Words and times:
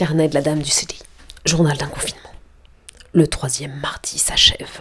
Carnet 0.00 0.28
de 0.28 0.34
la 0.34 0.40
dame 0.40 0.60
du 0.60 0.70
CDI. 0.70 0.98
Journal 1.44 1.76
d'un 1.76 1.88
confinement. 1.88 2.30
Le 3.12 3.26
troisième 3.26 3.78
mardi 3.82 4.18
s'achève. 4.18 4.80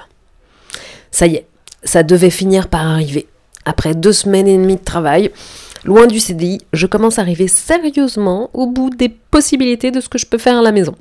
Ça 1.11 1.27
y 1.27 1.35
est, 1.35 1.45
ça 1.83 2.03
devait 2.03 2.29
finir 2.29 2.69
par 2.69 2.87
arriver. 2.87 3.27
Après 3.65 3.95
deux 3.95 4.13
semaines 4.13 4.47
et 4.47 4.55
demie 4.55 4.77
de 4.77 4.81
travail, 4.81 5.29
loin 5.83 6.07
du 6.07 6.21
CDI, 6.21 6.61
je 6.71 6.87
commence 6.87 7.19
à 7.19 7.23
arriver 7.23 7.49
sérieusement 7.49 8.49
au 8.53 8.67
bout 8.67 8.91
des 8.91 9.09
possibilités 9.09 9.91
de 9.91 9.99
ce 9.99 10.07
que 10.07 10.17
je 10.17 10.25
peux 10.25 10.37
faire 10.37 10.57
à 10.57 10.61
la 10.61 10.71
maison. 10.71 10.95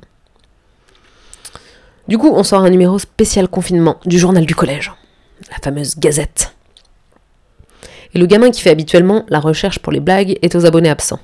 Du 2.09 2.17
coup, 2.17 2.33
on 2.33 2.43
sort 2.43 2.65
un 2.65 2.69
numéro 2.69 2.99
spécial 2.99 3.47
confinement 3.47 4.01
du 4.05 4.19
journal 4.19 4.45
du 4.45 4.53
collège, 4.53 4.91
la 5.49 5.59
fameuse 5.63 5.95
gazette. 5.95 6.53
Et 8.13 8.19
le 8.19 8.25
gamin 8.25 8.51
qui 8.51 8.59
fait 8.59 8.71
habituellement 8.71 9.25
la 9.29 9.39
recherche 9.39 9.79
pour 9.79 9.93
les 9.93 10.01
blagues 10.01 10.37
est 10.41 10.55
aux 10.55 10.65
abonnés 10.65 10.89
absents. 10.89 11.21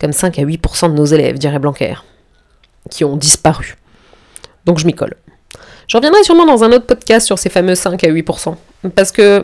Comme 0.00 0.12
5 0.12 0.38
à 0.38 0.42
8% 0.42 0.90
de 0.90 0.94
nos 0.94 1.04
élèves, 1.04 1.38
dirait 1.38 1.58
Blanquer, 1.58 1.94
qui 2.90 3.04
ont 3.04 3.16
disparu. 3.16 3.76
Donc 4.64 4.78
je 4.78 4.86
m'y 4.86 4.94
colle. 4.94 5.14
Je 5.88 5.96
reviendrai 5.96 6.22
sûrement 6.22 6.46
dans 6.46 6.62
un 6.64 6.72
autre 6.72 6.86
podcast 6.86 7.26
sur 7.26 7.38
ces 7.38 7.48
fameux 7.48 7.74
5 7.74 8.04
à 8.04 8.08
8%. 8.08 8.54
Parce 8.94 9.10
que 9.10 9.42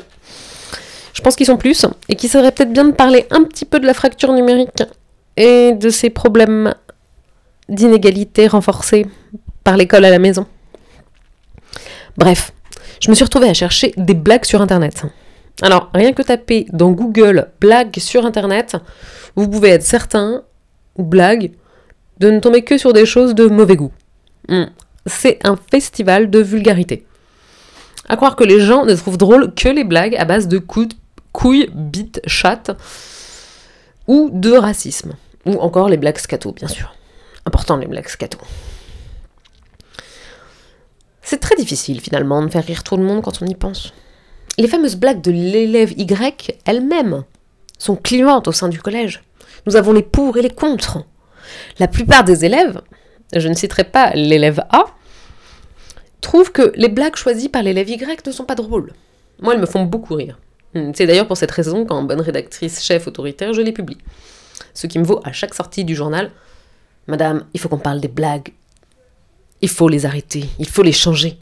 je 1.15 1.23
pense 1.23 1.37
qu'ils 1.37 1.46
sont 1.46 1.56
plus 1.56 1.87
et 2.09 2.16
qu'il 2.16 2.29
serait 2.29 2.52
peut-être 2.52 2.73
bien 2.73 2.84
de 2.84 2.93
parler 2.93 3.27
un 3.30 3.45
petit 3.45 3.65
peu 3.65 3.80
de 3.80 3.87
la 3.87 3.95
fracture 3.95 4.32
numérique 4.32 4.82
et 5.37 5.73
de 5.73 5.88
ces 5.88 6.10
problèmes 6.10 6.74
d'inégalité 7.68 8.46
renforcés 8.46 9.07
par 9.65 9.77
l'école 9.77 10.05
à 10.05 10.10
la 10.10 10.18
maison. 10.18 10.46
Bref, 12.16 12.52
je 13.01 13.10
me 13.10 13.15
suis 13.15 13.24
retrouvée 13.24 13.48
à 13.48 13.55
chercher 13.55 13.93
des 13.96 14.15
blagues 14.15 14.45
sur 14.45 14.60
Internet. 14.60 15.05
Alors, 15.63 15.91
rien 15.95 16.13
que 16.13 16.23
taper 16.23 16.67
dans 16.73 16.91
Google 16.91 17.51
blagues 17.61 17.99
sur 17.99 18.27
Internet, 18.27 18.77
vous 19.37 19.49
pouvez 19.49 19.71
être 19.71 19.85
certain, 19.85 20.43
ou 20.97 21.05
blague, 21.05 21.53
de 22.19 22.30
ne 22.30 22.41
tomber 22.41 22.63
que 22.63 22.79
sur 22.79 22.93
des 22.93 23.07
choses 23.07 23.35
de 23.35 23.47
mauvais 23.47 23.77
goût. 23.77 23.93
Hmm. 24.49 24.65
C'est 25.07 25.38
un 25.46 25.57
festival 25.71 26.30
de 26.30 26.41
vulgarité. 26.41 27.07
À 28.09 28.16
croire 28.16 28.37
que 28.37 28.45
les 28.45 28.61
gens 28.61 28.85
ne 28.85 28.95
trouvent 28.95 29.19
drôle 29.19 29.55
que 29.55 29.69
les 29.69 29.85
blagues 29.85 30.16
à 30.16 30.24
base 30.24 30.49
de 30.49 30.59
couilles, 30.59 31.71
bites, 31.73 32.21
chattes, 32.27 32.71
ou 34.07 34.30
de 34.33 34.52
racisme. 34.52 35.15
Ou 35.46 35.55
encore 35.61 35.89
les 35.89 35.96
blagues 35.96 36.18
scato, 36.18 36.52
bien 36.52 36.68
sûr. 36.68 36.95
Important 37.46 37.77
les 37.77 37.87
blagues 37.87 38.09
scato. 38.09 38.39
C'est 41.23 41.39
très 41.39 41.57
difficile 41.57 42.01
finalement 42.01 42.43
de 42.43 42.51
faire 42.51 42.65
rire 42.65 42.83
tout 42.83 42.96
le 42.96 43.02
monde 43.02 43.23
quand 43.23 43.41
on 43.43 43.46
y 43.46 43.55
pense. 43.55 43.93
Les 44.59 44.69
fameuses 44.69 44.97
blagues 44.97 45.21
de 45.21 45.33
l'élève 45.33 45.93
Y 45.93 46.59
elles-mêmes 46.65 47.24
sont 47.79 47.97
clientes 47.97 48.49
au 48.49 48.52
sein 48.52 48.69
du 48.69 48.80
collège. 48.80 49.23
Nous 49.66 49.77
avons 49.77 49.93
les 49.93 50.02
pour 50.02 50.37
et 50.37 50.43
les 50.43 50.51
contre. 50.51 51.05
La 51.79 51.88
plupart 51.88 52.24
des 52.24 52.45
élèves, 52.45 52.80
je 53.35 53.49
ne 53.49 53.55
citerai 53.55 53.85
pas 53.85 54.11
l'élève 54.15 54.65
A, 54.71 54.87
trouvent 56.21 56.52
que 56.52 56.73
les 56.77 56.88
blagues 56.88 57.16
choisies 57.16 57.49
par 57.49 57.63
l'élève 57.63 57.88
Y 57.88 58.27
ne 58.27 58.33
sont 58.33 58.45
pas 58.45 58.55
drôles. 58.55 58.93
Moi, 59.41 59.55
elles 59.55 59.61
me 59.61 59.66
font 59.66 59.85
beaucoup 59.85 60.15
rire. 60.15 60.38
C'est 60.95 61.07
d'ailleurs 61.07 61.27
pour 61.27 61.37
cette 61.37 61.51
raison 61.51 61.85
qu'en 61.85 62.02
bonne 62.02 62.21
rédactrice 62.21 62.83
chef 62.83 63.07
autoritaire, 63.07 63.52
je 63.52 63.61
les 63.61 63.73
publie. 63.73 63.99
Ce 64.72 64.87
qui 64.87 64.99
me 64.99 65.05
vaut 65.05 65.21
à 65.25 65.33
chaque 65.33 65.55
sortie 65.55 65.84
du 65.84 65.94
journal 65.94 66.31
Madame, 67.06 67.44
il 67.53 67.61
faut 67.61 67.69
qu'on 67.69 67.78
parle 67.78 68.00
des 68.00 68.09
blagues. 68.09 68.53
Il 69.61 69.69
faut 69.69 69.89
les 69.89 70.06
arrêter, 70.06 70.47
il 70.59 70.69
faut 70.69 70.83
les 70.83 70.93
changer. 70.93 71.39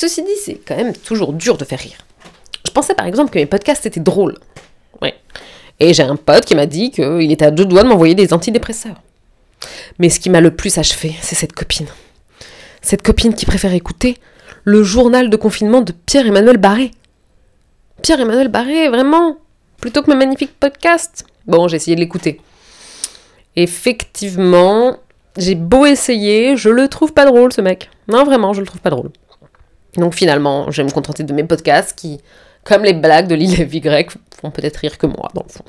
Ceci 0.00 0.22
dit, 0.22 0.30
c'est 0.42 0.54
quand 0.54 0.76
même 0.76 0.94
toujours 0.96 1.34
dur 1.34 1.58
de 1.58 1.64
faire 1.66 1.78
rire. 1.78 1.98
Je 2.64 2.70
pensais 2.70 2.94
par 2.94 3.04
exemple 3.04 3.30
que 3.30 3.38
mes 3.38 3.44
podcasts 3.44 3.84
étaient 3.84 4.00
drôles. 4.00 4.38
Ouais. 5.02 5.12
Et 5.78 5.92
j'ai 5.92 6.02
un 6.02 6.16
pote 6.16 6.46
qui 6.46 6.54
m'a 6.54 6.64
dit 6.64 6.90
qu'il 6.90 7.30
était 7.30 7.44
à 7.44 7.50
deux 7.50 7.66
doigts 7.66 7.82
de 7.82 7.88
m'envoyer 7.88 8.14
des 8.14 8.32
antidépresseurs. 8.32 8.98
Mais 9.98 10.08
ce 10.08 10.18
qui 10.18 10.30
m'a 10.30 10.40
le 10.40 10.56
plus 10.56 10.78
achevé, 10.78 11.14
c'est 11.20 11.34
cette 11.34 11.52
copine. 11.52 11.86
Cette 12.80 13.02
copine 13.02 13.34
qui 13.34 13.44
préfère 13.44 13.74
écouter 13.74 14.16
le 14.64 14.82
journal 14.82 15.28
de 15.28 15.36
confinement 15.36 15.82
de 15.82 15.92
Pierre-Emmanuel 15.92 16.56
Barré. 16.56 16.92
Pierre-Emmanuel 18.00 18.48
Barré, 18.48 18.88
vraiment 18.88 19.36
Plutôt 19.82 20.02
que 20.02 20.10
mes 20.10 20.16
magnifiques 20.16 20.58
podcasts 20.58 21.26
Bon, 21.46 21.68
j'ai 21.68 21.76
essayé 21.76 21.94
de 21.94 22.00
l'écouter. 22.00 22.40
Effectivement, 23.54 24.96
j'ai 25.36 25.56
beau 25.56 25.84
essayer, 25.84 26.56
je 26.56 26.70
le 26.70 26.88
trouve 26.88 27.12
pas 27.12 27.26
drôle 27.26 27.52
ce 27.52 27.60
mec. 27.60 27.90
Non, 28.08 28.24
vraiment, 28.24 28.54
je 28.54 28.60
le 28.60 28.66
trouve 28.66 28.80
pas 28.80 28.88
drôle. 28.88 29.10
Donc 29.96 30.14
finalement, 30.14 30.70
je 30.70 30.82
vais 30.82 30.88
me 30.88 30.92
contenter 30.92 31.24
de 31.24 31.32
mes 31.32 31.44
podcasts 31.44 31.98
qui, 31.98 32.20
comme 32.64 32.84
les 32.84 32.94
blagues 32.94 33.28
de 33.28 33.34
l'île 33.34 33.60
Y, 33.60 34.10
font 34.40 34.50
peut-être 34.50 34.76
rire 34.76 34.98
que 34.98 35.06
moi, 35.06 35.28
dans 35.34 35.44
le 35.46 35.52
fond. 35.52 35.64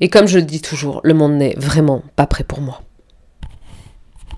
Et 0.00 0.08
comme 0.08 0.26
je 0.26 0.38
le 0.38 0.44
dis 0.44 0.60
toujours, 0.60 1.00
le 1.04 1.14
monde 1.14 1.34
n'est 1.34 1.54
vraiment 1.56 2.02
pas 2.16 2.26
prêt 2.26 2.44
pour 2.44 2.60
moi. 2.60 2.82